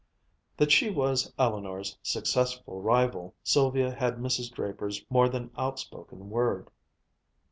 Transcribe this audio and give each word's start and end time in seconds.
That 0.57 0.71
she 0.71 0.89
was 0.89 1.31
Eleanor's 1.37 1.95
successful 2.01 2.81
rival, 2.81 3.35
Sylvia 3.43 3.93
had 3.93 4.15
Mrs. 4.15 4.51
Draper's 4.51 5.05
more 5.11 5.29
than 5.29 5.51
outspoken 5.55 6.31
word. 6.31 6.71